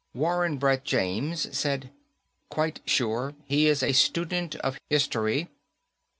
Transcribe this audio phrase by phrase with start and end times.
[0.15, 1.91] Warren Brett James said,
[2.49, 3.35] "Quite sure.
[3.45, 5.49] He is a student of history."